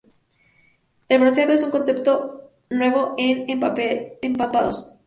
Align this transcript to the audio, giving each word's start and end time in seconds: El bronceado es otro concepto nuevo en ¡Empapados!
El 1.09 1.19
bronceado 1.21 1.53
es 1.53 1.61
otro 1.61 1.73
concepto 1.73 2.49
nuevo 2.71 3.13
en 3.19 3.45
¡Empapados! 3.47 4.95